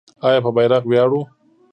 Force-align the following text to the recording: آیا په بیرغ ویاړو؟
آیا 0.27 0.39
په 0.45 0.51
بیرغ 0.55 0.83
ویاړو؟ 0.87 1.21